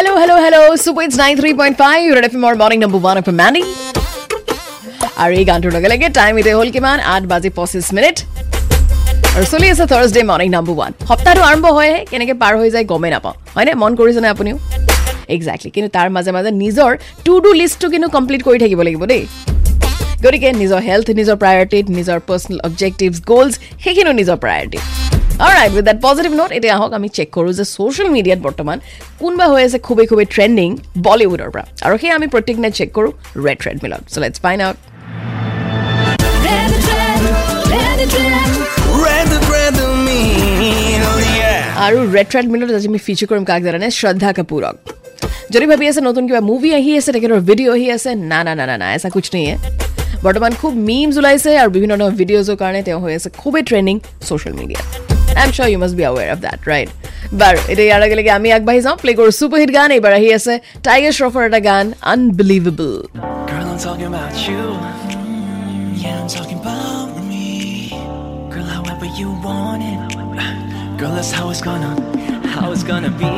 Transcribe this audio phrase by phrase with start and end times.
[0.00, 0.60] Hello, hello, hello.
[0.76, 3.62] Super it's 93.5 Red FM or morning number 1 of Mandy.
[5.22, 8.16] আৰু এই গানটোৰ লগে লগে টাইম এতিয়া হ'ল কিমান আঠ বাজি পঁচিছ মিনিট
[9.34, 13.12] আৰু চলি আছে থাৰ্ছডে মৰ্ণিং নাম্বাৰ ওৱান সপ্তাহটো আৰম্ভ হয়হে কেনেকৈ পাৰ হৈ যায় গমেই
[13.14, 14.56] নাপাওঁ হয়নে মন কৰিছেনে আপুনিও
[15.34, 16.90] একজেক্টলি কিন্তু তাৰ মাজে মাজে নিজৰ
[17.26, 19.22] টু ডু লিষ্টটো কিন্তু কমপ্লিট কৰি থাকিব লাগিব দেই
[20.24, 24.78] গতিকে নিজৰ হেল্থ নিজৰ প্ৰায়ৰিটিত নিজৰ পাৰ্চনেল অবজেক্টিভছ গ'লছ সেইখিনিও নিজৰ priority
[25.40, 28.76] right with that positive note এতিয়া আহক আমি চেক কৰোঁ যে ছ'চিয়েল মিডিয়াত বৰ্তমান
[29.20, 30.68] কোনোবা হৈ আছে খুবেই খুবেই ট্ৰেণ্ডিং
[31.06, 33.10] বলিউডৰ পৰা। আৰু সেয়া আমি প্ৰত্যেক দিনাই চেক কৰোঁ
[33.46, 34.76] ৰেড ৰেড মিলত চ' লেটছ ফাইন আউট.
[41.86, 43.86] আৰু ৰেড ৰেড মিলত আজি আমি ফিচাৰ কৰিম কাক জানানে?
[43.98, 44.76] শ্ৰদ্ধা কাপুৰক।
[45.52, 48.64] যদি ভাবি আছে নতুন কিবা মুভি আহি আছে তেখেতৰ ভিডিঅ' আহি আছে না না না
[48.70, 49.46] না না এছা কুছ নেই
[50.24, 54.54] বৰ্তমান খুব মিমছ ওলাইছে আৰু বিভিন্ন ধৰণৰ ভিডিঅ'জৰ কাৰণে তেওঁ হৈ আছে খুবেই ট্ৰেণ্ডিং ছ'চিয়েল
[54.60, 56.89] মিডিয়াত I am sure you must be aware of that right
[57.41, 60.29] বাৰু এতিয়া ইয়াৰ লগে লগে আমি আগবাঢ়ি যাওঁ প্লে কৰোঁ ছুপাৰ হিট গান এইবাৰ আহি
[60.37, 60.53] আছে
[60.87, 62.91] টাইগাৰ শ্ৰফৰ এটা গান unbelievable
[63.49, 64.63] Girl, I'm talking about you.
[66.03, 67.47] Yeah, I'm talking about me.
[68.53, 69.99] Girl, however you want it.
[70.99, 71.91] Girl, that's how it's gonna,
[72.55, 73.33] how it's gonna be.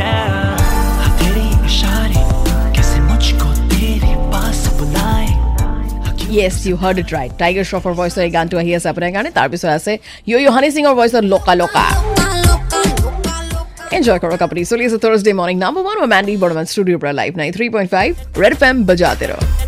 [0.00, 0.39] Yeah.
[6.36, 9.70] yes you heard it right Tiger শ্ৰফৰ ভইচৰ এই গানটো আহি আছে আপোনাৰ কাৰণে তাৰপিছত
[9.78, 9.92] আছে
[10.30, 11.86] U you honey সিঙৰ ভইচত লকা লকা
[13.96, 17.48] এনজয় কৰক আপুনি চলি আছে Thursday morning number one Mandy বৰ্তমান ষ্টুডিঅ'ৰ পৰা live nine
[17.56, 18.10] three point five
[18.42, 19.59] Red F M বজাতে ৰহ